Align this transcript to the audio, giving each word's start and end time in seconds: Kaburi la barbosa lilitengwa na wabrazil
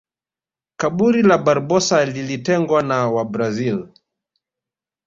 Kaburi 0.77 1.21
la 1.23 1.37
barbosa 1.37 2.05
lilitengwa 2.05 2.81
na 2.83 3.07
wabrazil 3.07 3.89